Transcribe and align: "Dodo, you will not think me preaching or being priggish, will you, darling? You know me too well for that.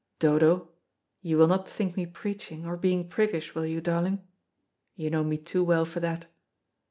"Dodo, 0.17 0.69
you 1.21 1.37
will 1.37 1.45
not 1.45 1.67
think 1.69 1.95
me 1.95 2.07
preaching 2.07 2.65
or 2.65 2.75
being 2.75 3.07
priggish, 3.07 3.53
will 3.53 3.67
you, 3.67 3.81
darling? 3.81 4.27
You 4.95 5.11
know 5.11 5.23
me 5.23 5.37
too 5.37 5.63
well 5.63 5.85
for 5.85 5.99
that. 5.99 6.25